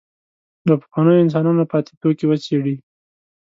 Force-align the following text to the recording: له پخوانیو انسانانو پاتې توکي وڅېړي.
له 0.67 0.73
پخوانیو 0.81 1.23
انسانانو 1.25 1.69
پاتې 1.71 1.91
توکي 2.01 2.25
وڅېړي. 2.27 2.75